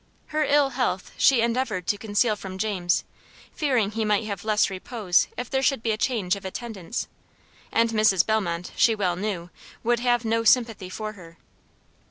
Her 0.29 0.43
ill 0.43 0.69
health 0.71 1.11
she 1.15 1.41
endeavored 1.43 1.85
to 1.85 1.97
conceal 1.99 2.35
from 2.35 2.57
James, 2.57 3.03
fearing 3.53 3.91
he 3.91 4.03
might 4.03 4.23
have 4.25 4.43
less 4.43 4.67
repose 4.71 5.27
if 5.37 5.47
there 5.47 5.61
should 5.61 5.83
be 5.83 5.91
a 5.91 5.95
change 5.97 6.35
of 6.35 6.43
attendants; 6.43 7.07
and 7.71 7.91
Mrs. 7.91 8.25
Bellmont, 8.25 8.71
she 8.75 8.95
well 8.95 9.15
knew, 9.15 9.51
would 9.83 9.99
have 9.99 10.25
no 10.25 10.43
sympathy 10.43 10.89
for 10.89 11.13
her. 11.13 11.37